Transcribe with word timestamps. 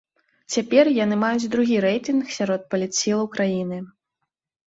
Цяпер 0.53 0.85
яны 0.99 1.15
маюць 1.23 1.49
другі 1.55 1.75
рэйтынг 1.85 2.33
сярод 2.37 2.61
палітсілаў 2.71 3.29
краіны. 3.35 3.77